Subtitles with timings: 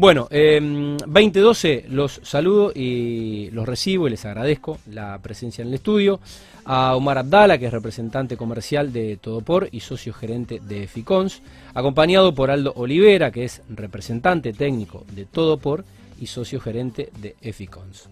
[0.00, 0.58] Bueno, eh,
[1.06, 6.20] 2012 los saludo y los recibo y les agradezco la presencia en el estudio.
[6.64, 11.42] A Omar Abdala, que es representante comercial de Todopor y socio gerente de Ficons,
[11.74, 15.84] acompañado por Aldo Olivera, que es representante técnico de Todopor
[16.18, 18.08] y socio gerente de Eficons.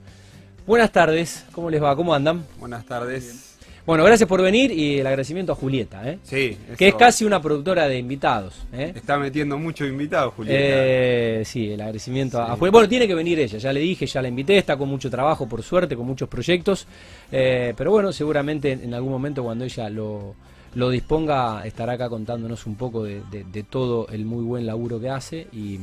[0.66, 1.96] Buenas tardes, ¿cómo les va?
[1.96, 2.45] ¿Cómo andan?
[2.59, 3.48] Buenas tardes.
[3.89, 6.18] Bueno, gracias por venir y el agradecimiento a Julieta, ¿eh?
[6.23, 8.66] Sí, que es casi una productora de invitados.
[8.70, 8.93] ¿eh?
[8.95, 10.59] Está metiendo muchos invitados, Julieta.
[10.61, 12.48] Eh, sí, el agradecimiento a.
[12.55, 12.70] Julieta.
[12.70, 15.48] Bueno, tiene que venir ella, ya le dije, ya la invité, está con mucho trabajo,
[15.48, 16.87] por suerte, con muchos proyectos.
[17.32, 20.34] Eh, pero bueno, seguramente en, algún momento cuando ella lo,
[20.74, 25.01] lo disponga, estará acá contándonos un poco de, de- de todo el muy buen laburo
[25.01, 25.79] que hace y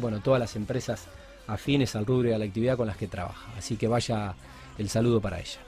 [0.00, 1.08] bueno, todas las empresas
[1.48, 3.50] afines al rubro y a la actividad con las que trabaja.
[3.58, 4.32] Así que vaya
[4.78, 5.58] el saludo para ella.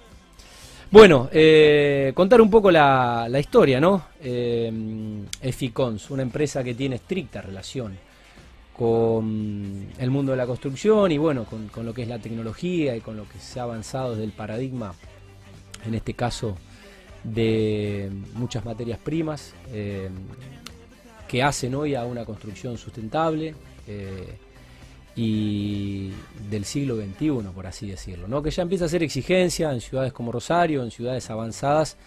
[0.93, 4.07] Bueno, eh, contar un poco la, historia, ¿no?
[4.21, 4.73] Eh,
[5.41, 7.97] Eficons, una empresa que tiene estricta relación
[8.77, 13.01] con el mundo de la construcción y bueno, con, lo que es la tecnología y
[13.01, 14.93] con lo que se ha avanzado desde el paradigma,
[15.87, 16.57] en este caso,
[17.23, 20.09] de muchas materias primas eh,
[21.29, 23.55] que hacen hoy a una construcción sustentable
[25.23, 26.15] y
[26.49, 28.43] del siglo XXI, por así decirlo, ¿no?
[28.43, 31.99] que ya empieza a ser exigencia en ciudades como Rosario, en ciudades avanzadas,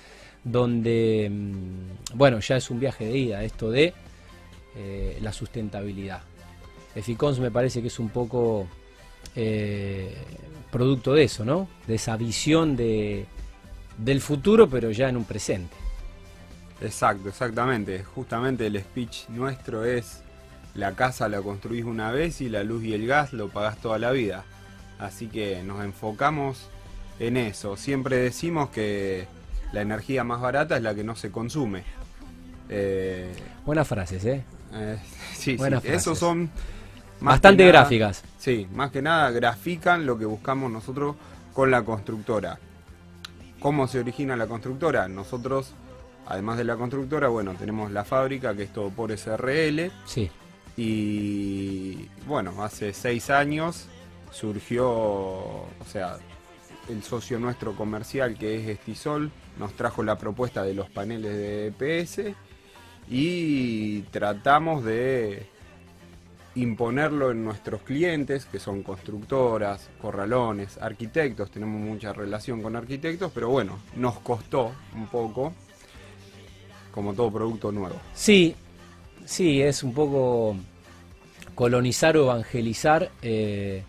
[0.44, 3.94] donde, mm, bueno, ya es un viaje de ida esto de
[4.75, 6.23] eh, la sustentabilidad.
[6.95, 8.67] Eficons me parece que es un poco
[9.36, 10.16] eh,
[10.72, 11.67] producto de eso, ¿no?
[11.86, 13.27] De esa visión de,
[13.95, 15.75] del futuro, pero ya en un presente.
[16.81, 18.03] Exacto, exactamente.
[18.03, 20.22] Justamente el speech nuestro es
[20.75, 23.99] la casa la construís una vez y la luz y el gas lo pagás toda
[23.99, 24.43] la vida.
[24.99, 26.69] Así que nos enfocamos
[27.19, 27.77] en eso.
[27.77, 29.27] Siempre decimos que
[29.71, 31.83] la energía más barata es la que no se consume.
[32.69, 33.31] Eh,
[33.65, 34.43] Buenas frases, ¿eh?
[34.73, 34.97] eh,
[35.33, 36.02] sí, Buenas sí, frases.
[36.03, 36.49] esos son
[37.19, 38.23] Bastante nada- gráficas.
[38.37, 41.15] Sí, más que nada grafican lo que buscamos nosotros
[41.53, 42.58] con la constructora.
[43.59, 45.08] ¿Cómo se origina la constructora?
[45.08, 45.73] Nosotros,
[46.27, 50.30] además de la constructora, bueno, tenemos la fábrica que es todo por SRL Sí.
[50.76, 53.88] Y bueno, hace seis años
[54.32, 56.17] surgió, o sea,
[56.89, 61.67] el socio nuestro comercial que es Estisol nos trajo la propuesta de los paneles de
[61.67, 62.36] EPS
[63.10, 65.48] y tratamos de
[66.56, 73.50] imponerlo en nuestros clientes, que son constructoras, corralones, arquitectos, tenemos mucha relación con arquitectos, pero
[73.50, 75.54] bueno, nos costó un poco,
[76.92, 77.95] como todo producto nuevo.
[78.14, 78.55] Sí,
[79.26, 80.56] sí, es un poco
[81.56, 83.84] colonizar o evangelizar, eh,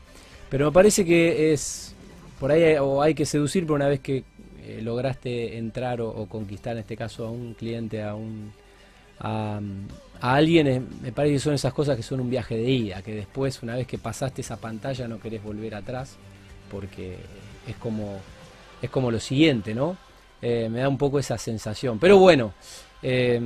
[0.51, 1.95] pero me parece que es,
[2.39, 4.25] por ahí hay, o hay que seducir, pero una vez que
[4.67, 8.53] eh, lograste entrar o, conquistar, en este caso, a un cliente, a un...
[9.21, 9.61] A,
[10.21, 13.63] alguien, me parece que son esas cosas que son un viaje de ida, que después,
[13.63, 16.17] una vez que pasaste esa pantalla, no querés volver atrás,
[16.71, 17.17] porque
[17.69, 18.19] es como,
[18.81, 19.99] es como lo siguiente, ¿no?
[20.41, 21.99] Eh, me da un poco esa sensación.
[21.99, 22.55] Pero bueno,
[23.05, 23.39] eh,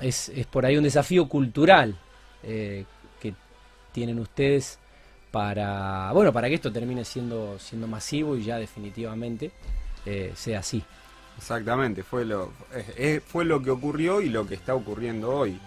[0.00, 1.98] es, es por ahí un desafío cultural
[2.44, 2.84] eh,
[3.20, 3.34] que
[3.92, 4.78] tienen ustedes
[5.32, 9.50] para, bueno, para que esto termine siendo, siendo masivo y ya definitivamente
[10.06, 10.84] eh, sea así.
[11.36, 12.52] Exactamente, fue lo,
[13.26, 15.58] fue lo que ocurrió y lo que está ocurriendo hoy.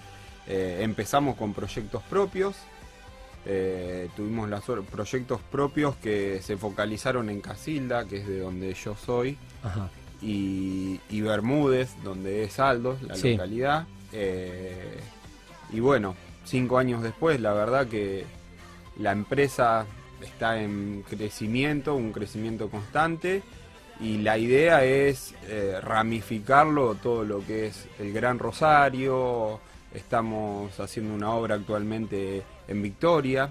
[0.48, 2.56] Eh, empezamos con proyectos propios,
[3.46, 8.96] eh, tuvimos los proyectos propios que se focalizaron en Casilda, que es de donde yo
[8.96, 9.90] soy, Ajá.
[10.26, 13.32] Y, y Bermúdez, donde es Aldo, la Sí.
[13.34, 13.86] localidad.
[14.12, 15.00] Eh,
[15.72, 16.16] y bueno,
[16.46, 18.26] cinco años después, la verdad que
[18.98, 19.86] la empresa
[20.22, 23.44] está en crecimiento, un crecimiento constante.
[24.02, 29.60] Y la idea es eh, ramificarlo todo lo que es el Gran Rosario.
[29.94, 33.50] Estamos haciendo una obra actualmente en Victoria.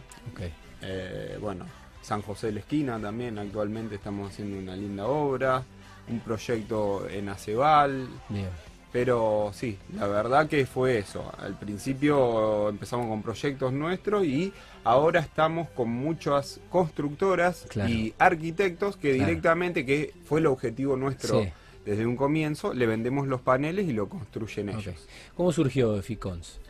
[0.83, 1.65] Eh, bueno,
[2.03, 5.63] San José de la Esquina también actualmente estamos haciendo una linda obra.
[6.09, 8.09] Un proyecto en Acebal.
[8.29, 8.49] Bien.
[8.93, 11.33] Pero sí, la verdad que fue eso.
[11.39, 14.53] Al principio empezamos con proyectos nuestros y
[14.85, 17.91] ahora estamos con muchas constructoras Claro.
[17.91, 19.29] y arquitectos que Claro.
[19.29, 21.49] directamente, que fue el objetivo nuestro Sí.
[21.85, 24.95] desde un comienzo, le vendemos los paneles y lo construyen ellos.
[25.37, 26.61] ¿Cómo surgió Ficons?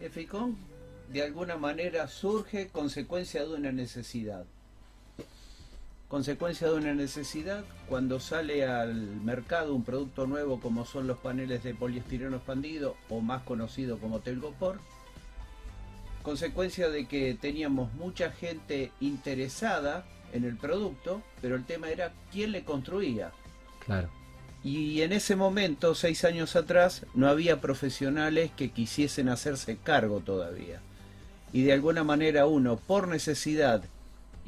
[0.00, 0.56] Eficon
[1.12, 4.44] de alguna manera surge consecuencia de una necesidad.
[6.08, 11.62] Consecuencia de una necesidad cuando sale al mercado un producto nuevo como son los paneles
[11.62, 14.80] de poliestireno expandido o más conocido como Telgopor.
[16.22, 22.52] Consecuencia de que teníamos mucha gente interesada en el producto, pero el tema era quién
[22.52, 23.30] le construía.
[23.84, 24.08] Claro.
[24.64, 30.80] Y en ese momento, seis años atrás, no había profesionales que quisiesen hacerse cargo todavía.
[31.50, 33.82] y de alguna manera uno, por necesidad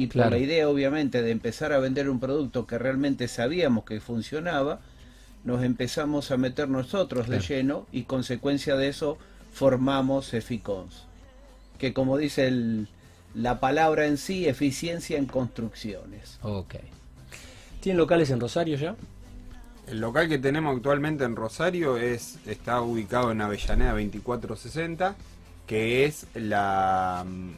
[0.01, 0.31] y por Claro.
[0.31, 4.81] la idea obviamente de empezar a vender un producto que realmente sabíamos que funcionaba,
[5.45, 9.19] nos empezamos a meter nosotros de lleno y consecuencia de eso
[9.53, 11.05] formamos Eficons,
[11.79, 12.89] que como dice el-
[13.35, 16.39] la palabra en sí, eficiencia en construcciones.
[16.43, 16.77] Ok.
[17.81, 18.97] ¿Tienen locales en Rosario ya?
[19.87, 25.15] El local que tenemos actualmente en Rosario es está ubicado en Avellaneda 2460,
[25.67, 27.51] que es la mm,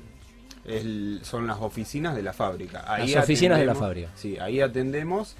[0.64, 2.84] el- son las oficinas de la fábrica.
[2.98, 4.10] Las oficinas de la fábrica.
[4.16, 5.36] Sí, ahí atendemos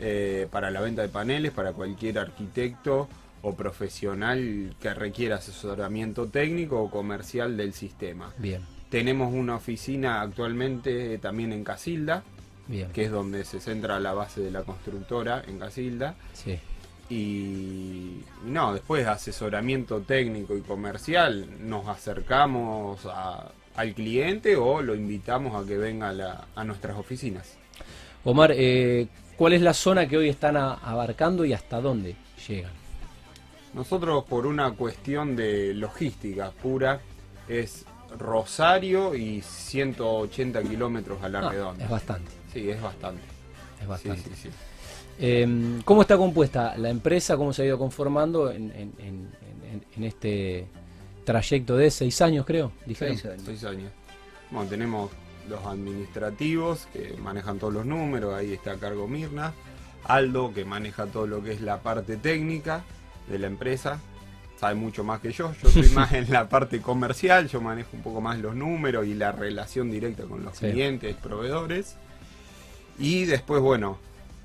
[0.00, 3.08] eh, para la venta de paneles para cualquier arquitecto
[3.42, 8.32] o profesional que requiera asesoramiento técnico o comercial del sistema.
[8.38, 12.22] Bien, Tenemos una oficina actualmente también en Casilda,
[12.66, 12.90] bien.
[12.92, 16.14] que es donde se centra la base de la constructora en Casilda.
[16.32, 16.58] Sí.
[17.10, 25.54] Y no, después asesoramiento técnico y comercial, nos acercamos a- al cliente o lo invitamos
[25.62, 27.54] a que venga a, la- a nuestras oficinas.
[28.24, 32.16] Omar, eh, ¿cuál es la zona que hoy están a- abarcando y hasta dónde
[32.48, 32.72] llegan?
[33.74, 37.00] Nosotros por una cuestión de logística pura
[37.48, 37.84] es
[38.16, 41.84] Rosario y 180 kilómetros a la Ah, redonda.
[41.84, 43.22] es bastante, Sí, es bastante.
[43.82, 44.22] es bastante.
[44.22, 44.48] sí, sí.
[45.18, 47.36] Eh, ¿Cómo está compuesta la empresa?
[47.36, 49.28] ¿Cómo se ha ido conformando en, en- en-
[49.72, 50.66] en- en este
[51.24, 52.72] trayecto de seis años, creo?
[52.86, 53.16] Dijeron.
[53.16, 53.42] Seis años.
[53.46, 53.90] Seis años.
[54.50, 55.10] Bueno, tenemos
[55.48, 59.52] los administrativos que manejan todos los números, ahí está a cargo Mirna.
[60.04, 62.84] Aldo, que maneja todo lo que es la parte técnica
[63.28, 63.98] de la empresa,
[64.60, 65.52] sabe mucho más que yo.
[65.62, 69.14] Yo soy más en la parte comercial, yo manejo un poco más los números y
[69.14, 70.70] la relación directa con los Sí.
[70.70, 71.96] clientes, proveedores.
[72.98, 73.98] Y después, bueno,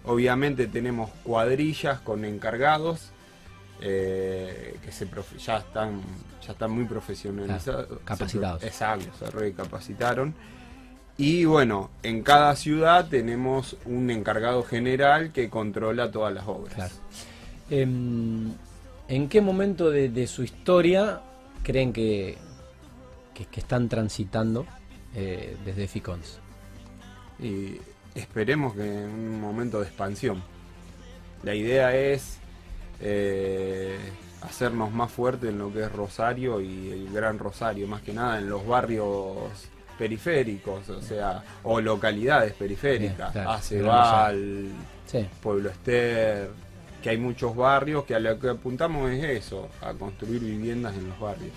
[0.05, 3.11] obviamente tenemos cuadrillas con encargados
[3.81, 6.01] eh, que se ya están
[6.45, 8.61] ya están muy profesionalizados, Claro, capacitados.
[8.61, 10.33] Se exacto, se recapacitaron.
[11.17, 16.73] Y bueno, en cada ciudad tenemos un encargado general que controla todas las obras.
[16.73, 16.93] Claro.
[17.69, 18.53] Em,
[19.07, 21.21] ¿En qué momento de, de su historia
[21.63, 22.37] creen que,
[23.33, 24.65] que, que están transitando
[25.13, 26.39] eh, desde Ficons?
[27.39, 27.79] Y
[28.15, 30.41] esperemos que en un momento de expansión.
[31.43, 32.37] La idea es
[32.99, 33.97] eh,
[34.41, 38.39] hacernos más fuertes en lo que es Rosario y el Gran Rosario, más que nada
[38.39, 39.37] en los barrios
[39.97, 44.69] periféricos, o sea, o localidades periféricas, Bien, Aceval,
[45.05, 45.27] Sí.
[45.41, 46.51] Pueblo Ester,
[47.01, 51.09] que hay muchos barrios que a lo que apuntamos es eso, a construir viviendas en
[51.09, 51.51] los barrios.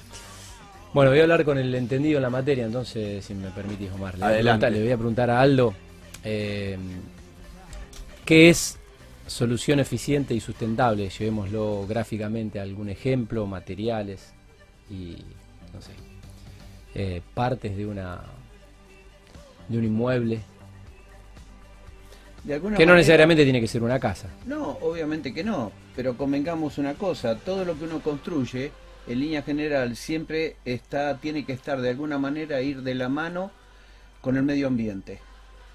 [0.94, 4.18] Bueno, voy a hablar con el entendido en la materia, entonces, si me permitís, Omar.
[4.18, 5.74] Le voy a le voy a, preguntar a Aldo
[6.24, 6.78] eh,
[8.24, 8.78] qué es
[9.26, 11.08] solución eficiente y sustentable.
[11.08, 14.32] Llevémoslo gráficamente a algún ejemplo, materiales
[14.90, 15.16] y,
[15.72, 15.92] no sé,
[16.94, 18.22] eh, partes de una
[19.68, 20.40] de un inmueble,
[22.44, 24.28] De que no necesariamente tiene que ser una casa.
[24.46, 28.72] No, obviamente que no, pero convengamos una cosa, todo lo que uno construye,
[29.06, 33.50] en línea general, siempre está, tiene que estar de alguna manera ir de la mano
[34.20, 35.20] con el medio ambiente.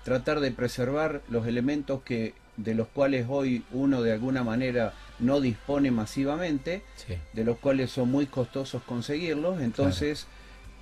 [0.04, 5.40] Tratar de preservar los elementos que de los cuales hoy uno de alguna manera no
[5.42, 7.16] dispone masivamente, Sí.
[7.34, 10.28] de los cuales son muy costosos conseguirlos, entonces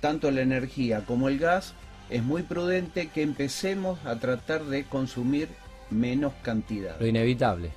[0.00, 1.74] tanto la energía como el gas
[2.10, 5.48] es muy prudente que empecemos a tratar de consumir
[5.90, 7.70] menos cantidad Lo inevitable.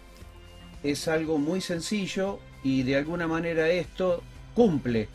[0.83, 4.21] es algo muy sencillo y de alguna manera esto
[4.53, 5.07] cumple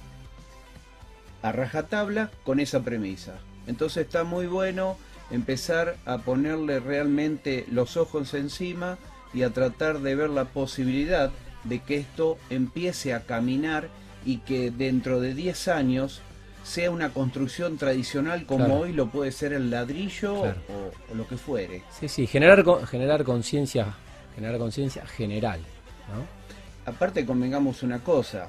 [1.43, 3.35] a rajatabla con esa premisa.
[3.67, 4.97] Entonces está muy bueno
[5.31, 8.99] empezar a ponerle realmente los ojos encima
[9.33, 11.31] y a tratar de ver la posibilidad
[11.65, 13.89] de que esto empiece a caminar
[14.25, 16.21] y que dentro de 10 años
[16.63, 18.81] sea una construcción tradicional como Claro.
[18.81, 20.61] hoy lo puede ser el ladrillo Claro.
[20.69, 21.83] o, o lo que fuere.
[21.99, 23.95] Sí, sí, generar generar conciencia,
[24.35, 26.91] generar conciencia general, ¿no?
[26.91, 28.49] Aparte convengamos una cosa,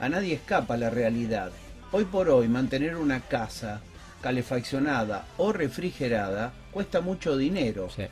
[0.00, 1.50] a nadie escapa la realidad.
[1.92, 3.80] Hoy por hoy mantener una casa
[4.20, 7.88] calefaccionada o refrigerada cuesta mucho dinero.
[7.90, 8.04] Sí.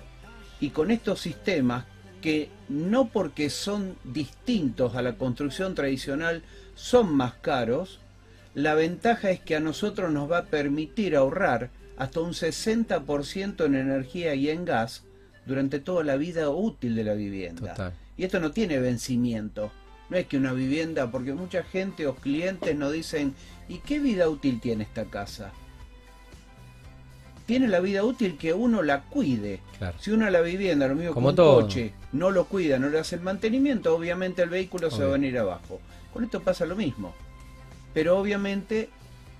[0.60, 1.84] Y con estos sistemas
[2.22, 6.42] que no porque son distintos a la construcción tradicional
[6.74, 8.00] son más caros,
[8.54, 13.74] la ventaja es que a nosotros nos va a permitir ahorrar hasta un 60% en
[13.74, 15.04] energía y en gas
[15.46, 17.70] durante toda la vida útil de la vivienda.
[17.74, 17.92] Total.
[18.16, 19.70] Y esto no tiene vencimiento.
[20.08, 23.34] No es que una vivienda, porque mucha gente o clientes nos dicen,
[23.68, 25.52] ¿y qué vida útil tiene esta casa?
[27.46, 29.60] Tiene la vida útil que uno la cuide.
[29.78, 29.96] Claro.
[30.00, 31.60] Si uno la vivienda, lo mismo Como que un todo.
[31.62, 35.12] coche, no lo cuida, no le hace el mantenimiento, obviamente el vehículo se va a
[35.12, 35.80] venir abajo.
[36.12, 37.14] Con esto pasa lo mismo.
[37.94, 38.90] Pero obviamente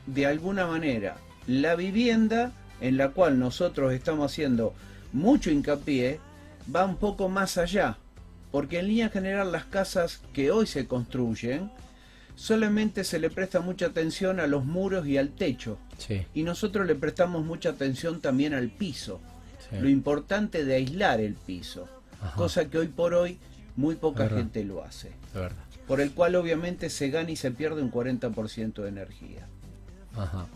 [0.07, 4.75] de alguna manera la vivienda en la cual nosotros estamos haciendo
[5.13, 6.21] mucho hincapié
[6.75, 7.97] va un poco más allá,
[8.51, 11.71] porque en línea general las casas que hoy se construyen
[12.37, 15.79] solamente se le presta mucha atención a los muros y al techo.
[16.35, 19.21] Y nosotros le prestamos mucha atención también al piso.
[19.73, 21.89] Lo importante de aislar el piso,
[22.37, 23.39] cosa que hoy por hoy
[23.75, 25.11] muy poca gente lo hace.
[25.89, 29.47] Por el cual obviamente se gana y se pierde un 40% de energía.
[30.17, 30.47] Ajá.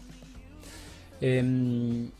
[1.20, 2.10] Em,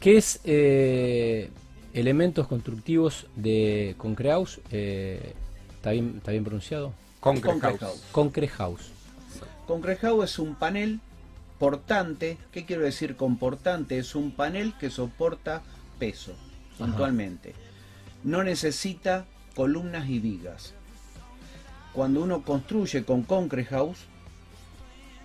[0.00, 1.50] ¿Qué es eh,
[1.92, 4.60] elementos constructivos de Concrehouse?
[4.70, 5.34] Eh,
[5.76, 6.92] ¿está, bien, ¿Está bien pronunciado?
[7.24, 8.02] Concrehouse.
[8.12, 8.90] Concrehouse.
[9.66, 11.00] Concrehouse es un panel
[11.58, 12.36] portante.
[12.52, 13.96] ¿Qué quiero decir con portante?
[13.96, 15.62] Es un panel que soporta
[15.98, 16.34] peso,
[16.76, 17.54] puntualmente.
[18.24, 19.24] No necesita
[19.56, 20.74] columnas y vigas.
[21.94, 24.00] Cuando uno construye con Concrehouse,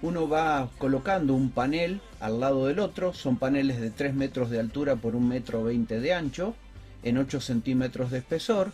[0.01, 4.61] uno va colocando un panel al lado del otro, son paneles de 3 metros de
[4.61, 6.55] altura por 1 metro 20 de ancho,
[7.03, 8.71] en 8 centímetros de espesor.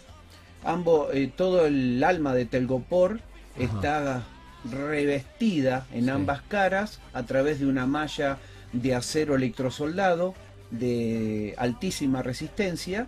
[0.65, 3.19] Ambos, eh, todo el alma de telgopor
[3.57, 4.23] está
[4.69, 8.39] revestida en ambas caras a través de una malla
[8.73, 10.33] de acero electrosoldado
[10.71, 13.07] de altísima resistencia.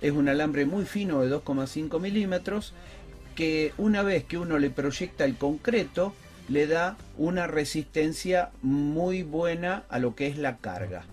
[0.00, 2.74] Es un alambre muy fino de 2,5 milímetros
[3.36, 6.12] que una vez que uno le proyecta el concreto
[6.48, 11.04] le da una resistencia muy buena a lo que es la carga.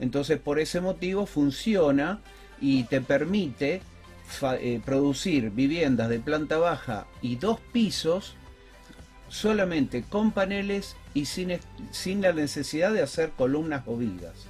[0.00, 2.20] Entonces por ese motivo funciona
[2.60, 3.82] y te permite
[4.42, 8.34] eh, producir viviendas de planta baja y dos pisos
[9.28, 11.58] solamente con paneles y sin,
[11.90, 14.46] sin la necesidad de hacer columnas o vigas.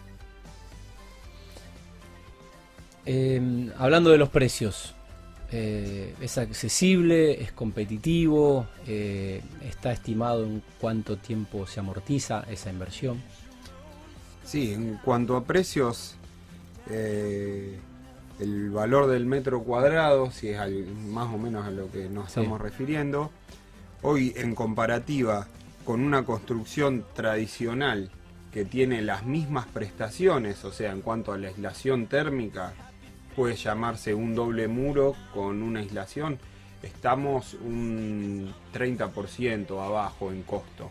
[3.04, 4.95] Em, hablando de los precios,
[5.52, 13.23] eh, es accesible, es competitivo, eh, está estimado en cuánto tiempo se amortiza esa inversión.
[14.45, 16.16] Sí, en cuanto a precios,
[16.90, 17.78] eh,
[18.40, 20.61] el valor del metro cuadrado, si es
[21.09, 23.31] más o menos a lo que nos estamos refiriendo,
[24.02, 25.47] hoy en comparativa
[25.85, 28.11] con una construcción tradicional
[28.52, 32.73] que tiene las mismas prestaciones, o sea, en cuanto a la aislación térmica,
[33.35, 36.38] puede llamarse un doble muro con una aislación,
[36.83, 40.90] estamos un 30% abajo en costo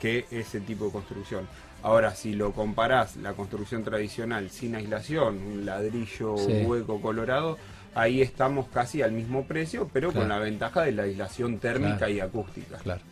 [0.00, 1.48] que ese tipo de construcción.
[1.84, 7.58] Ahora, si lo comparás la construcción tradicional sin aislación, un ladrillo hueco colorado,
[7.94, 12.20] ahí estamos casi al mismo precio, pero con la ventaja de la aislación térmica y
[12.20, 12.78] acústica.
[12.78, 13.02] Claro,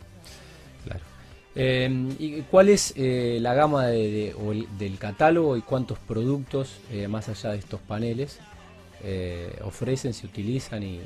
[0.85, 1.01] claro.
[1.53, 4.35] Eh, ¿Y cuál es eh, la gama de,
[4.79, 8.39] del catálogo y cuántos productos, eh, más allá de estos paneles,
[9.03, 10.99] eh, ofrecen, se utilizan y,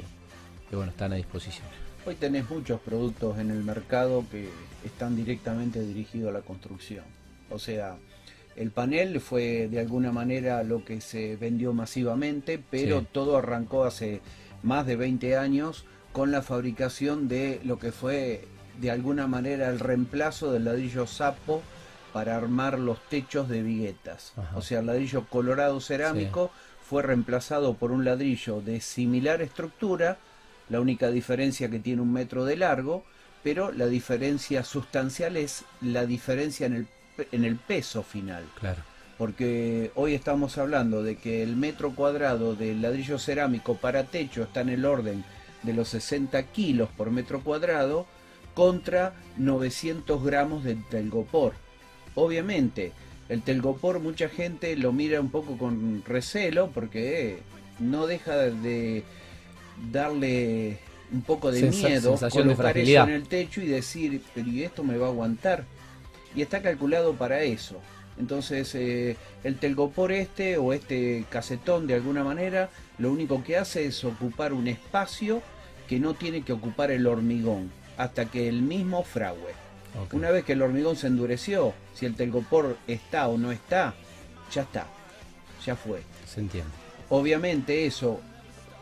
[0.72, 1.68] bueno, están a disposición.
[2.06, 4.48] Hoy tenés muchos productos en el mercado que
[4.86, 7.17] están directamente dirigidos a la construcción.
[7.50, 7.98] O sea,
[8.56, 14.22] el panel fue de alguna manera lo que se vendió masivamente, pero todo arrancó hace
[14.64, 18.48] más de 20 años con la fabricación de lo que fue
[18.82, 21.62] de alguna manera el reemplazo del ladrillo sapo
[22.14, 24.34] para armar los techos de viguetas.
[24.56, 26.50] O sea, el ladrillo colorado cerámico
[26.82, 30.18] fue reemplazado por un ladrillo de similar estructura,
[30.70, 33.04] la única diferencia que tiene un metro de largo,
[33.44, 36.88] pero la diferencia sustancial es la diferencia en el,
[37.32, 38.44] en el peso final.
[38.60, 38.82] Claro.
[39.18, 44.62] Porque hoy estamos hablando de que el metro cuadrado del ladrillo cerámico para techo está
[44.62, 45.24] en el orden
[45.64, 48.06] de los 60 kilos por metro cuadrado
[48.54, 51.54] contra 900 gramos de telgopor.
[52.16, 52.92] Obviamente,
[53.30, 57.40] el telgopor mucha gente lo mira un poco con recelo porque
[57.80, 59.04] no deja de
[59.92, 60.80] darle
[61.12, 64.98] un poco de miedo colocar eso en el techo y decir, pero ¿y esto me
[64.98, 65.66] va a aguantar?
[66.36, 67.82] Y está calculado para eso.
[68.20, 73.86] Entonces eh, el telgopor este o este casetón de alguna manera lo único que hace
[73.86, 75.42] es ocupar un espacio
[75.88, 79.56] que no tiene que ocupar el hormigón hasta que el mismo frague.
[80.12, 83.96] Una vez que el hormigón se endureció, si el telgopor está o no está,
[84.54, 84.86] ya está,
[85.66, 86.02] ya fue.
[86.28, 86.70] Se entiende.
[87.10, 88.22] Obviamente eso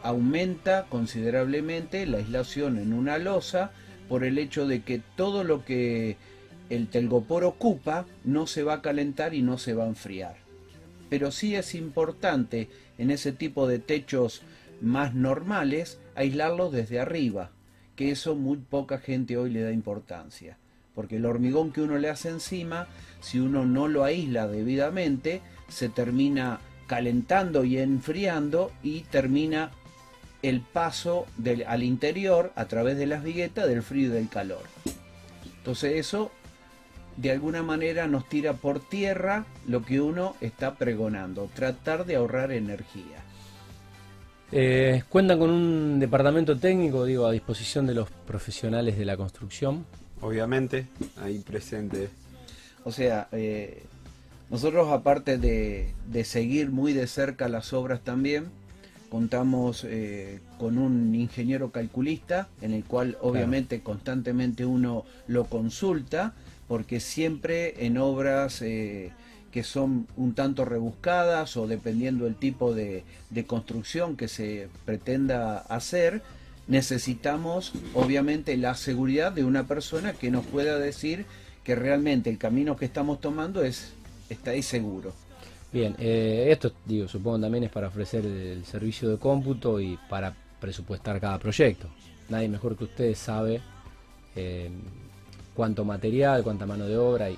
[0.03, 3.71] aumenta considerablemente la aislación en una losa
[4.09, 6.17] por el hecho de que todo lo que
[6.69, 10.35] el telgopor ocupa no se va a calentar y no se va a enfriar.
[11.09, 14.41] Pero sí es importante en ese tipo de techos
[14.81, 17.51] más normales aislarlos desde arriba,
[17.95, 20.57] que eso muy poca gente hoy le da importancia
[20.95, 22.87] porque el hormigón que uno le hace encima,
[23.19, 29.71] si uno no lo aísla debidamente, se termina calentando y enfriando y termina
[30.41, 31.25] el paso
[31.67, 34.63] al interior a través de las viguetas del frío y del calor.
[35.57, 36.31] Entonces eso
[37.17, 42.51] de alguna manera nos tira por tierra lo que uno está pregonando, tratar de ahorrar
[42.51, 43.23] energía.
[44.51, 49.85] Eh, cuentan con un departamento técnico, digo, a disposición de los profesionales de la construcción.
[50.21, 50.87] Obviamente,
[51.21, 52.09] ahí presente.
[52.83, 53.83] O sea, eh,
[54.49, 58.45] nosotros aparte de, seguir muy de cerca las obras también,
[59.09, 66.33] contamos eh, con un ingeniero calculista en el cual obviamente constantemente uno lo consulta
[66.67, 69.11] porque siempre en obras eh,
[69.51, 73.03] que son un tanto rebuscadas o dependiendo del tipo de,
[73.47, 76.21] construcción que se pretenda hacer,
[76.67, 81.25] necesitamos obviamente la seguridad de una persona que nos pueda decir
[81.63, 83.93] que realmente el camino que estamos tomando es
[84.29, 85.13] está ahí seguro.
[85.71, 90.35] Bien, eh, esto digo, supongo también es para ofrecer el servicio de cómputo y para
[90.59, 91.87] presupuestar cada proyecto.
[92.27, 93.61] Nadie mejor que ustedes sabe
[94.35, 94.69] eh,
[95.55, 97.37] cuánto material, cuánta mano de obra y,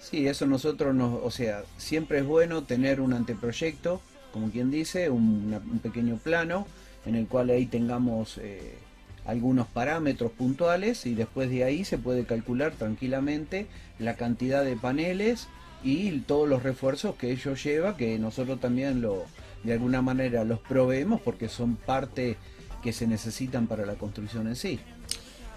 [0.00, 4.00] Sí, eso nosotros nos, o sea, siempre es bueno tener un anteproyecto,
[4.32, 6.66] como quien dice, un, pequeño plano
[7.04, 8.78] en el cual ahí tengamos eh,
[9.26, 13.66] algunos parámetros puntuales y después de ahí se puede calcular tranquilamente
[13.98, 15.48] la cantidad de paneles
[15.84, 19.24] y todos los refuerzos que ello lleva, que nosotros también lo
[19.64, 22.36] de alguna manera los proveemos porque son parte
[22.82, 24.80] que se necesitan para la construcción en sí.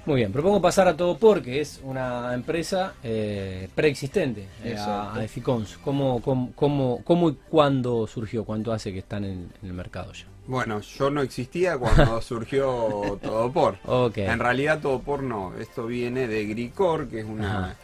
[0.05, 5.23] Muy bien, propongo pasar a todo porque es una empresa eh, preexistente eh, a, a
[5.23, 5.77] Eficons.
[5.83, 8.43] ¿Cómo, cómo, y cuándo surgió?
[8.43, 10.25] ¿Cuánto hace que están en, el mercado ya?
[10.47, 13.77] Bueno, yo no existía cuando surgió Todopor.
[13.85, 14.25] Okay.
[14.25, 17.75] En realidad Todopor no, esto viene de Gricor, que es una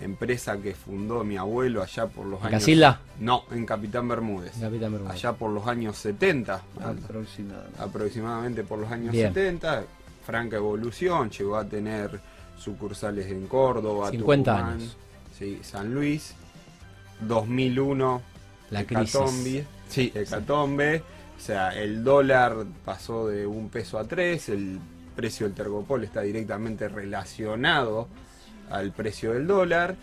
[0.00, 2.60] empresa que fundó mi abuelo allá por los años...
[2.60, 3.00] ¿Casilla?
[3.20, 4.52] No, en Capitán Bermúdez.
[4.60, 5.12] Capitán Bermúdez.
[5.12, 6.62] Allá por los años 70.
[6.82, 7.82] Aproximadamente.
[7.82, 9.84] Aproximadamente por los años 70.
[10.30, 12.20] Franca evolución, llegó a tener
[12.56, 14.96] sucursales en Córdoba, 50 años.
[15.36, 16.36] Sí, San Luis.
[17.26, 18.22] 2001,
[18.70, 19.64] la crisis.
[19.88, 21.02] Sí, Hecatombe.
[21.36, 24.78] O sea, el dólar pasó de un peso a tres, el
[25.16, 28.06] precio del tergopol está directamente relacionado
[28.70, 29.96] al precio del dólar.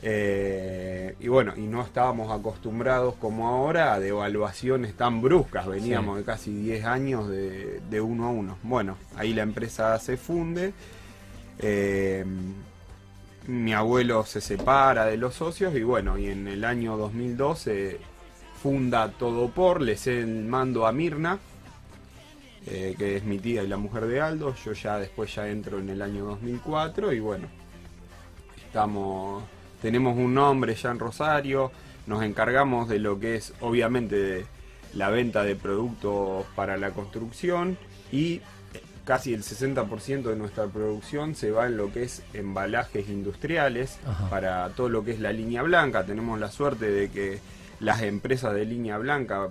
[0.00, 6.24] Eh, y bueno, y no estábamos acostumbrados como ahora a devaluaciones tan bruscas, veníamos de
[6.24, 8.58] casi 10 años de, de, uno a uno.
[8.62, 10.72] Bueno, ahí la empresa se funde,
[11.58, 12.24] eh,
[13.48, 17.98] mi abuelo se separa de los socios y bueno, y en el año 2012
[18.62, 21.38] funda Todo por, le el mando a Mirna,
[22.66, 25.78] eh, que es mi tía y la mujer de Aldo, yo ya después ya entro
[25.78, 27.48] en el año 2004 y bueno,
[28.66, 29.42] estamos
[29.80, 31.70] tenemos un nombre ya en Rosario,
[32.06, 34.46] nos encargamos de lo que es obviamente de
[34.94, 37.76] la venta de productos para la construcción
[38.10, 38.40] y eh,
[39.04, 43.98] casi el 60% de nuestra producción se va en lo que es embalajes industriales
[44.30, 46.04] para todo lo que es la línea blanca.
[46.04, 47.40] Tenemos la suerte de que
[47.80, 49.50] las empresas de línea blanca,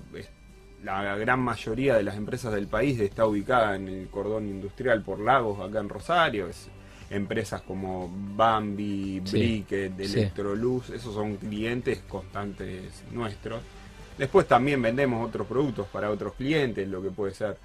[0.84, 5.20] la gran mayoría de las empresas del país está ubicada en el cordón industrial por
[5.20, 6.48] Lagos, acá en Rosario.
[6.48, 6.70] Es,
[7.10, 13.62] empresas como Bambi, Bricket, Electroluz, esos son clientes constantes nuestros.
[14.18, 17.58] Después también vendemos otros productos para otros clientes, lo que puede ser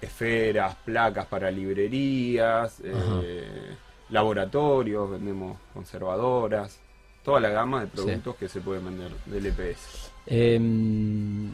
[0.00, 3.76] esferas, placas para librerías, eh,
[4.10, 6.78] laboratorios, vendemos conservadoras,
[7.24, 10.10] toda la gama de productos que se pueden vender del EPS.
[10.26, 11.50] Em,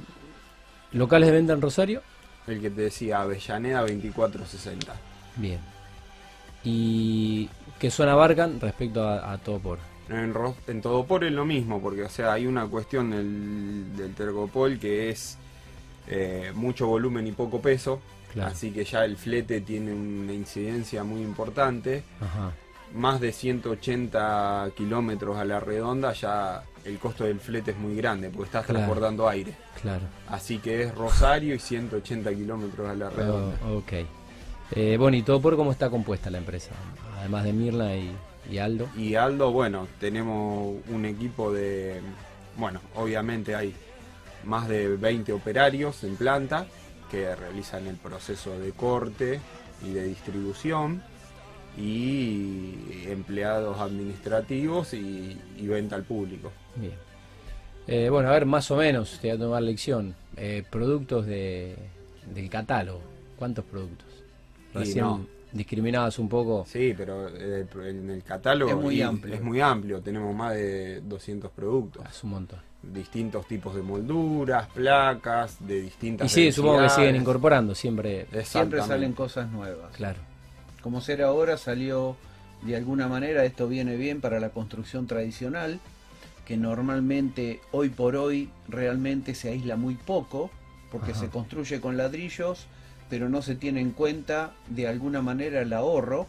[0.92, 2.02] ¿Locales de venta en Rosario?
[2.46, 4.94] El que te decía, Avellaneda 2460.
[5.36, 5.77] Bien
[6.64, 9.78] y qué zona abarcan respecto a, a Todopor.
[10.08, 10.34] En,
[10.66, 15.10] en Todopor es lo mismo, porque o sea, hay una cuestión del, del Tergopol que
[15.10, 15.36] es
[16.06, 18.00] eh, mucho volumen y poco peso,
[18.40, 22.02] así que ya el flete tiene una incidencia muy importante.
[22.94, 28.30] Más de 180 kilómetros a la redonda, ya el costo del flete es muy grande,
[28.30, 29.54] porque estás transportando aire.
[29.82, 30.04] Claro.
[30.28, 33.58] Así que es Rosario y 180 kilómetros a la redonda.
[33.66, 33.92] Oh, ok.
[34.72, 36.70] Eh, bueno, ¿y todo por cómo está compuesta la empresa?
[37.18, 38.88] Además de Mirla y, Aldo.
[38.96, 42.00] Y Aldo, bueno, tenemos un equipo de,
[42.56, 43.74] bueno, obviamente hay
[44.44, 46.66] más de 20 operarios en planta
[47.10, 49.40] que realizan el proceso de corte
[49.82, 51.02] y de distribución
[51.76, 52.74] y
[53.06, 56.50] empleados administrativos y, venta al público.
[56.76, 56.94] Bien.
[57.86, 60.14] Eh, bueno, a ver, más o menos, te voy a tomar lección.
[60.36, 61.76] Eh, productos de,
[62.34, 63.00] del catálogo.
[63.38, 64.07] ¿Cuántos productos?
[64.78, 66.64] Recién discriminadas un poco.
[66.66, 69.34] Sí, pero eh, en el catálogo es muy amplio.
[69.34, 72.04] Es muy amplio, tenemos más de 200 productos.
[72.08, 72.60] Es un montón.
[72.82, 76.26] Distintos tipos de molduras, placas, de distintas.
[76.26, 78.26] Y sí, supongo que siguen incorporando siempre.
[78.44, 79.94] Siempre salen cosas nuevas.
[79.96, 80.20] Claro.
[80.82, 82.16] Como ser ahora salió
[82.62, 85.80] de alguna manera esto viene bien para la construcción tradicional,
[86.44, 90.50] que normalmente hoy por hoy realmente se aísla muy poco,
[90.90, 92.66] porque se construye con ladrillos,
[93.08, 96.26] pero no se tiene en cuenta de alguna manera el ahorro,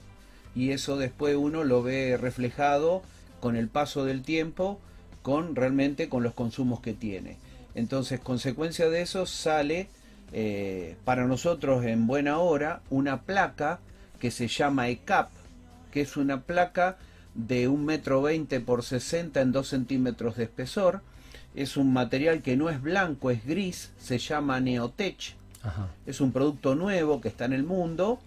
[0.56, 3.02] y eso después uno lo ve reflejado
[3.40, 4.80] con el paso del tiempo,
[5.22, 7.38] con realmente con los consumos que tiene.
[7.76, 9.88] Entonces, consecuencia de eso sale
[10.32, 13.80] eh, para nosotros en buena hora una placa
[14.20, 15.30] que se llama ECAP,
[15.92, 16.98] que es una placa
[17.34, 21.02] de un metro veinte por 60 en 2 centímetros de espesor.
[21.56, 25.39] Es un material que no es blanco, es gris, se llama Neotech.
[26.06, 28.20] Es un producto nuevo que está en el mundo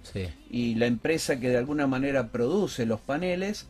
[0.50, 3.66] y la empresa que de alguna manera produce los paneles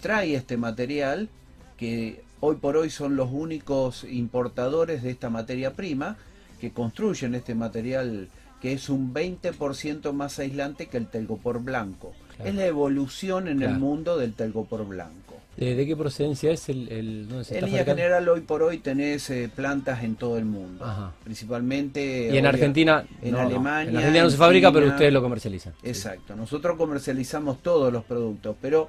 [0.00, 1.28] trae este material
[1.76, 6.16] que hoy por hoy son los únicos importadores de esta materia prima
[6.60, 8.28] que construyen este material
[8.62, 12.12] que es un 20% más aislante que el telgopor blanco.
[12.44, 15.31] Es la evolución en el mundo del telgopor blanco.
[15.56, 20.02] ¿De, qué procedencia es el, el En línea general, hoy por hoy tenés eh, plantas
[20.02, 20.84] en todo el mundo.
[21.24, 22.30] Principalmente.
[22.32, 23.04] Y en Argentina.
[23.20, 23.90] En Alemania.
[23.90, 25.74] En Argentina no se fabrica, pero ustedes lo comercializan.
[25.82, 26.34] Exacto.
[26.34, 28.88] Nosotros comercializamos todos los productos, pero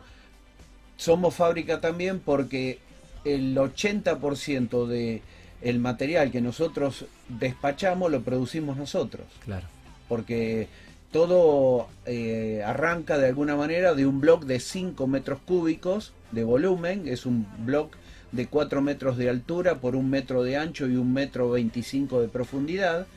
[0.96, 2.80] somos fábrica también porque
[3.26, 5.22] el 80% de
[5.62, 9.26] el material que nosotros despachamos lo producimos nosotros.
[9.44, 9.66] Claro.
[10.08, 10.68] Porque
[11.12, 17.08] todo eh, arranca de alguna manera de un bloque de 5 metros cúbicos de volumen,
[17.08, 17.98] es un bloque
[18.32, 22.28] de 4 metros de altura por un metro de ancho y un metro 25 de
[22.28, 23.08] profundidad,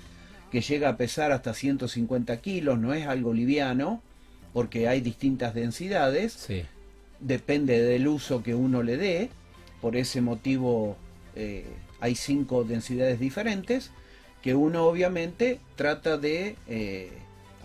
[0.52, 4.02] que llega a pesar hasta 150 kilos, no es algo liviano,
[4.52, 6.48] porque hay distintas densidades,
[7.20, 9.30] depende del uso que uno le dé,
[9.80, 10.96] por ese motivo
[11.34, 11.66] eh,
[12.00, 13.90] hay cinco densidades diferentes,
[14.42, 16.56] que uno obviamente trata de...
[16.68, 17.10] Eh,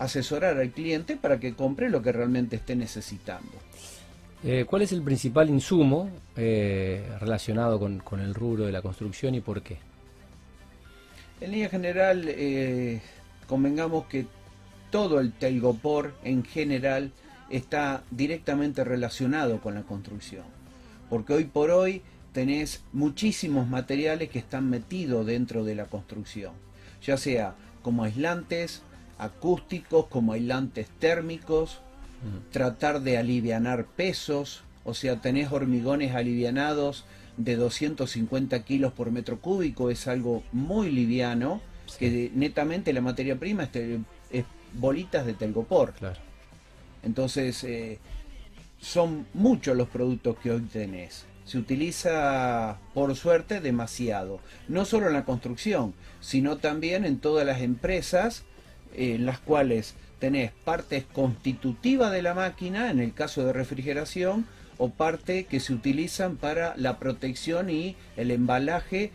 [0.02, 3.52] asesorar al cliente para que compre lo que realmente esté necesitando.
[4.44, 9.40] Eh, ¿Cuál es el principal insumo eh, relacionado con, el rubro de la construcción y
[9.40, 9.78] por qué?
[11.40, 13.00] En línea general, eh,
[13.46, 14.26] convengamos que
[14.90, 17.12] todo el telgopor en general
[17.50, 20.44] está directamente relacionado con la construcción.
[21.08, 22.02] Porque hoy por hoy
[22.32, 26.52] tenés muchísimos materiales que están metidos dentro de la construcción,
[27.00, 28.82] ya sea como aislantes,
[29.18, 31.80] acústicos como aislantes térmicos,
[32.22, 32.52] mm.
[32.52, 37.04] tratar de alivianar pesos, o sea, tenés hormigones alivianados
[37.36, 41.60] de 250 kilos por metro cúbico, es algo muy liviano,
[41.98, 45.92] que netamente la materia prima es, bolitas de telgopor.
[45.92, 46.18] Claro.
[47.02, 47.98] Entonces, eh,
[48.80, 51.26] son muchos los productos que hoy tenés.
[51.44, 54.40] Se utiliza, por suerte, demasiado.
[54.68, 58.44] No solo en la construcción, sino también en todas las empresas
[58.94, 64.46] en las cuales tenés partes constitutivas de la máquina, en el caso de refrigeración,
[64.78, 69.10] o parte que se utilizan para la protección y el embalaje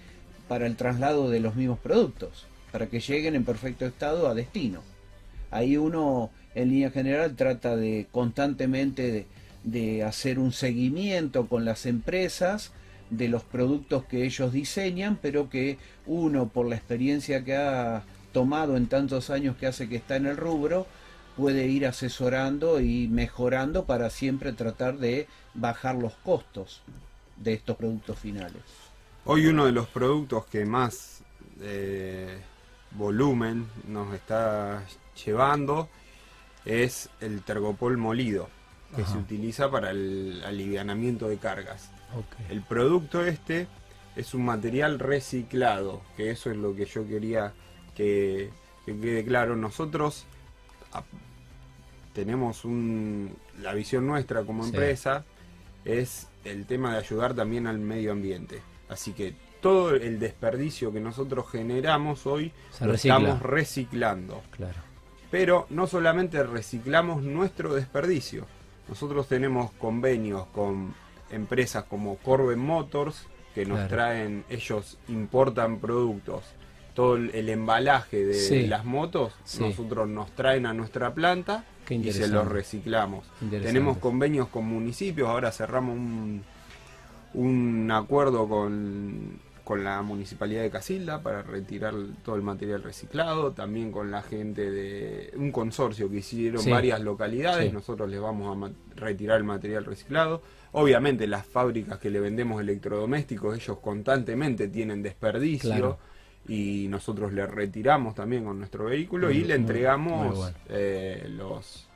[0.50, 4.82] para el traslado de los mismos productos, para que lleguen en perfecto estado a destino.
[5.50, 9.28] Ahí uno, en línea general, trata de constantemente
[9.63, 12.74] de, hacer un seguimiento con las empresas
[13.12, 18.76] de los productos que ellos diseñan, pero que uno, por la experiencia que ha tomado
[18.76, 20.86] en tantos años que hace que está en el rubro,
[21.38, 26.82] puede ir asesorando y mejorando para siempre tratar de bajar los costos
[27.38, 28.63] de estos productos finales.
[29.23, 31.21] Hoy uno de los productos que más
[31.62, 32.39] eh,
[32.91, 34.84] volumen nos está
[35.26, 35.89] llevando
[36.65, 38.50] es el tergopol molido,
[38.95, 41.91] que se utiliza para el alivianamiento de cargas.
[42.50, 43.67] El producto este
[44.15, 47.54] es un material reciclado, que eso es lo que yo quería
[47.95, 48.52] que,
[48.86, 50.26] quede claro, nosotros
[52.17, 55.23] tenemos un, la visión nuestra como empresa
[55.86, 58.60] es el tema de ayudar también al medio ambiente.
[58.89, 62.51] Así que todo el desperdicio que nosotros generamos hoy
[62.82, 64.41] lo estamos reciclando.
[64.49, 64.80] Claro.
[65.30, 68.47] Pero no solamente reciclamos nuestro desperdicio,
[68.89, 70.95] nosotros tenemos convenios con
[71.30, 76.45] empresas como Corben Motors que nos traen, ellos importan productos
[76.98, 82.48] todo el, embalaje de, las motos, nosotros nos traen a nuestra planta y se los
[82.48, 83.24] reciclamos.
[83.52, 86.44] Tenemos convenios con municipios, ahora cerramos un,
[87.36, 91.94] un acuerdo con, con la municipalidad de Casilda para retirar
[92.26, 97.72] todo el material reciclado, también con la gente de un consorcio que hicieron varias localidades,
[97.72, 100.42] nosotros les vamos a retirar el material reciclado.
[100.72, 106.00] Obviamente las fábricas que le vendemos electrodomésticos, ellos constantemente tienen desperdicio
[106.48, 111.88] y nosotros le retiramos también con nuestro vehículo y le entregamos eh, los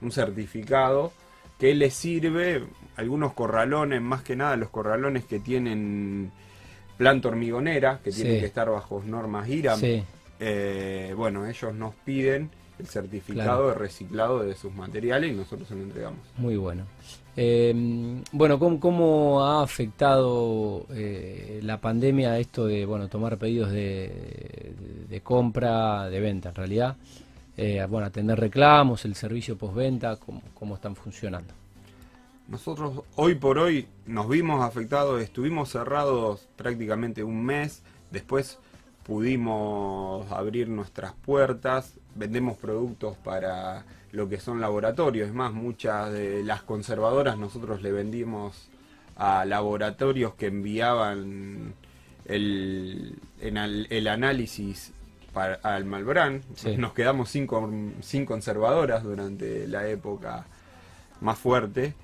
[0.00, 1.12] un certificado
[1.58, 2.64] que les sirve
[2.96, 6.32] algunos corralones, más que nada los corralones que tienen
[6.96, 9.78] planta hormigonera, que tienen que estar bajo normas IRAM.
[9.78, 10.02] Sí.
[10.38, 13.68] Eh, bueno, ellos nos piden el certificado Claro.
[13.68, 16.20] de reciclado de sus materiales y nosotros se lo entregamos.
[16.36, 16.84] Muy bueno.
[17.36, 24.74] Eh, bueno, ¿cómo, cómo ha afectado eh, la pandemia esto de bueno tomar pedidos de,
[25.08, 26.96] de compra, de venta en realidad?
[27.56, 31.52] Eh, bueno, atender reclamos, el servicio postventa, ¿cómo, ¿cómo están funcionando?
[32.48, 38.58] Nosotros hoy por hoy nos vimos afectados, estuvimos cerrados prácticamente un mes, después
[39.10, 46.44] pudimos abrir nuestras puertas, vendemos productos para lo que son laboratorios, es más, muchas de
[46.44, 48.68] las conservadoras nosotros le vendimos
[49.16, 51.74] a laboratorios que enviaban
[52.24, 54.92] el, en el análisis
[55.32, 56.76] para, al Malbrán, Sí.
[56.76, 60.46] nos quedamos sin, con- sin conservadoras durante la época
[61.20, 61.94] más fuerte.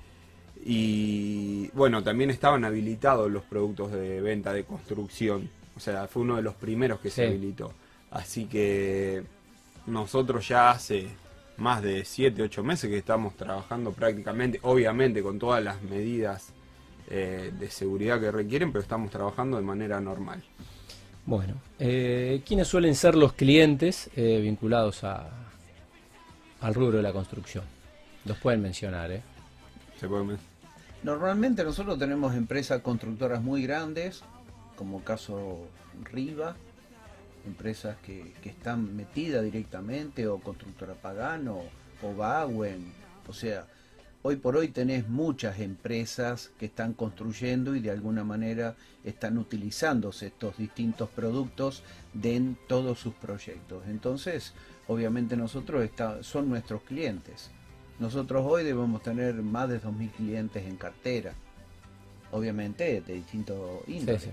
[0.65, 5.49] Y bueno, también estaban habilitados los productos de venta de construcción.
[5.77, 7.71] O sea, fue uno de los primeros que se habilitó.
[8.11, 9.23] Así que
[9.85, 11.07] nosotros ya hace
[11.57, 16.49] más de 7, 8 meses que estamos trabajando prácticamente, obviamente con todas las medidas
[17.09, 20.43] eh, de seguridad que requieren, pero estamos trabajando de manera normal.
[21.25, 25.29] Bueno, eh, ¿quiénes suelen ser los clientes eh, vinculados a,
[26.61, 27.63] al rubro de la construcción?
[28.25, 29.21] Los pueden mencionar, ¿eh?
[29.99, 30.37] ¿Se puede men-
[31.03, 34.23] Normalmente nosotros tenemos empresas constructoras muy grandes,
[34.77, 35.67] como caso
[36.03, 36.55] Riva,
[37.45, 41.61] empresas que, están metidas directamente, o Constructora Pagano,
[42.01, 42.93] o Bauen.
[43.27, 43.65] O sea,
[44.21, 50.27] hoy por hoy tenés muchas empresas que están construyendo y de alguna manera están utilizándose
[50.27, 53.83] estos distintos productos de todos sus proyectos.
[53.87, 54.53] Entonces,
[54.87, 57.49] obviamente nosotros está- son nuestros clientes.
[57.99, 61.33] Nosotros hoy debemos tener más de 2.000 clientes en cartera,
[62.31, 64.29] obviamente de distintos índoles, sí.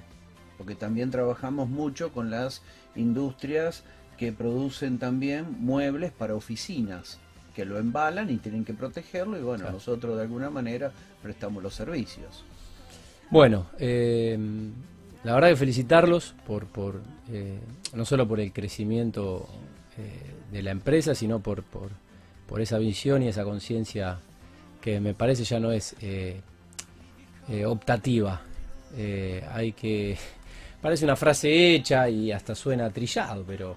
[0.59, 2.63] Porque también trabajamos mucho con las
[2.97, 3.85] industrias
[4.19, 7.19] que producen también muebles para oficinas,
[7.55, 9.75] que lo embalan y tienen que protegerlo y bueno, Claro.
[9.75, 12.45] nosotros de alguna manera prestamos los servicios.
[13.31, 14.39] Bueno, eh,
[15.25, 17.01] la verdad que felicitarlos por, por
[17.33, 17.59] eh,
[17.95, 19.49] no solo por el crecimiento
[19.99, 21.91] eh, de la empresa, sino por, por,
[22.47, 24.19] por esa visión y esa conciencia
[24.81, 25.97] que me parece ya no es
[27.67, 28.43] optativa.
[29.53, 30.17] Hay que
[30.85, 33.75] parece una frase hecha y hasta suena trillado, pero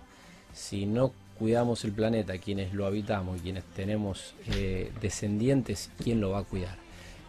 [0.51, 6.31] si no cuidamos el planeta, quienes lo habitamos y quienes tenemos eh, descendientes, ¿quién lo
[6.31, 6.75] va a cuidar?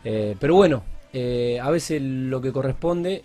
[0.02, 3.22] Eh, pero bueno, eh, a veces lo que corresponde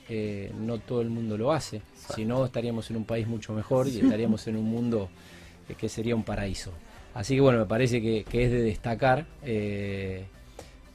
[0.59, 1.81] no todo el mundo lo hace,
[2.13, 5.09] si no estaríamos en un país mucho mejor y estaríamos en un mundo
[5.75, 6.69] que sería un paraíso.
[7.15, 9.25] Así que bueno, me parece que, es de destacar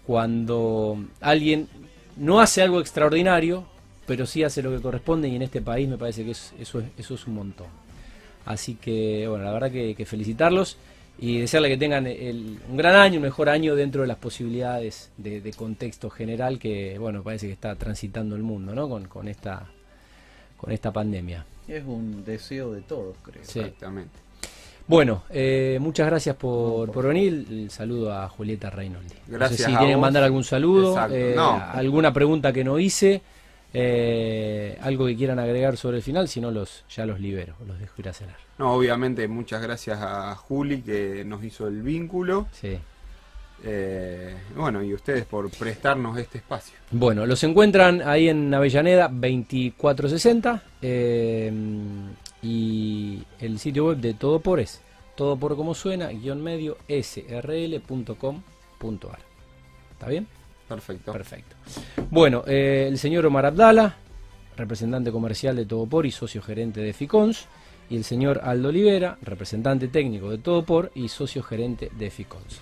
[0.07, 1.67] cuando alguien
[2.17, 3.67] no hace algo extraordinario,
[4.09, 6.81] pero sí hace lo que corresponde y en este país me parece que es- eso,
[6.81, 7.69] es, eso es un montón.
[8.47, 10.77] Así que bueno, la verdad que, que felicitarlos
[11.21, 15.11] y desearle que tengan el- un gran año, un mejor año dentro de las posibilidades
[15.19, 18.89] de, de contexto general que bueno, parece que está transitando el mundo ¿no?
[18.89, 19.67] con, con, esta,
[20.57, 21.45] con esta pandemia.
[21.69, 23.43] Es un deseo de todos, creo.
[23.45, 23.61] Sí.
[23.61, 24.19] Exactamente.
[24.87, 27.45] Bueno, eh, muchas gracias por, por venir.
[27.51, 29.09] El saludo a Julieta Reinoldi.
[29.27, 30.01] No sé Gracias si a tienen que vos.
[30.01, 31.63] mandar algún saludo, eh, No.
[31.63, 33.21] alguna pregunta que no hice,
[33.75, 37.79] eh, algo que quieran agregar sobre el final, si no los, ya los libero, los
[37.79, 38.37] dejo ir a cenar.
[38.59, 42.47] No, obviamente muchas gracias a Juli que nos hizo el vínculo.
[42.53, 42.79] Sí.
[43.65, 46.79] Eh, bueno, y ustedes por prestarnos este espacio.
[46.93, 51.53] Bueno, los encuentran ahí en Avellaneda 2460 eh,
[52.43, 54.81] y el sitio web de Todo por es
[55.19, 58.39] todo por como suena, guion medio srl.com.ar.
[59.91, 60.29] ¿Está bien?
[60.69, 61.13] Perfecto.
[61.13, 61.57] Perfecto.
[62.11, 63.97] Bueno, eh, el señor Omar Abdala,
[64.57, 67.47] representante comercial de Todopor y socio gerente de Ficons,
[67.91, 72.61] y el señor Aldo Olivera, representante técnico de Todopor y socio gerente de Ficons.